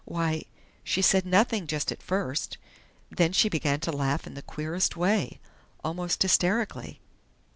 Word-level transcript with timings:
"Why, 0.05 0.45
she 0.83 1.03
said 1.03 1.27
nothing 1.27 1.67
just 1.67 1.91
at 1.91 2.01
first, 2.01 2.57
then 3.11 3.33
she 3.33 3.49
began 3.49 3.79
to 3.81 3.91
laugh 3.91 4.25
in 4.25 4.33
the 4.33 4.41
queerest 4.41 4.97
way 4.97 5.39
almost 5.83 6.23
hysterically. 6.23 6.99